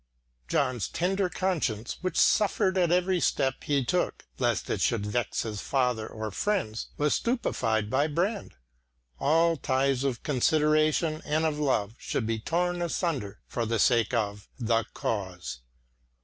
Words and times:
John's 0.47 0.87
tender 0.89 1.29
conscience, 1.29 1.99
which 2.01 2.17
suffered 2.19 2.75
at 2.75 2.91
every 2.91 3.19
step 3.19 3.63
he 3.65 3.85
took 3.85 4.25
lest 4.39 4.67
it 4.67 4.81
should 4.81 5.05
vex 5.05 5.43
his 5.43 5.61
father 5.61 6.07
or 6.07 6.31
friends, 6.31 6.87
was 6.97 7.13
stupefied 7.13 7.87
by 7.87 8.07
Brand. 8.07 8.55
All 9.19 9.57
ties 9.57 10.03
of 10.03 10.23
consideration 10.23 11.21
and 11.23 11.45
of 11.45 11.59
love 11.59 11.93
should 11.99 12.25
be 12.25 12.39
torn 12.39 12.81
asunder 12.81 13.41
for 13.45 13.67
the 13.67 13.77
sake 13.77 14.11
of 14.11 14.47
"the 14.57 14.85
cause." 14.95 15.59